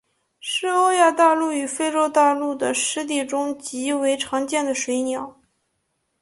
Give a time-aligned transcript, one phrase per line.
[0.39, 5.37] 是欧亚大陆与非洲大陆的湿地中极为常见的水鸟。